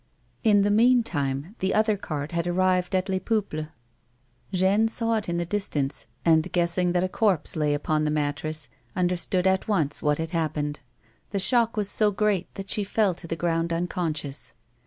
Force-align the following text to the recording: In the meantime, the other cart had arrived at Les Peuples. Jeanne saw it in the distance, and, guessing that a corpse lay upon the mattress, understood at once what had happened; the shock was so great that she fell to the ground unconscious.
In 0.43 0.63
the 0.63 0.71
meantime, 0.71 1.55
the 1.59 1.75
other 1.75 1.95
cart 1.95 2.31
had 2.31 2.47
arrived 2.47 2.95
at 2.95 3.07
Les 3.07 3.19
Peuples. 3.19 3.67
Jeanne 4.51 4.87
saw 4.87 5.17
it 5.17 5.29
in 5.29 5.37
the 5.37 5.45
distance, 5.45 6.07
and, 6.25 6.51
guessing 6.51 6.93
that 6.93 7.03
a 7.03 7.07
corpse 7.07 7.55
lay 7.55 7.75
upon 7.75 8.03
the 8.03 8.09
mattress, 8.09 8.67
understood 8.95 9.45
at 9.45 9.67
once 9.67 10.01
what 10.01 10.17
had 10.17 10.31
happened; 10.31 10.79
the 11.29 11.37
shock 11.37 11.77
was 11.77 11.87
so 11.87 12.09
great 12.09 12.51
that 12.55 12.71
she 12.71 12.83
fell 12.83 13.13
to 13.13 13.27
the 13.27 13.35
ground 13.35 13.71
unconscious. 13.71 14.55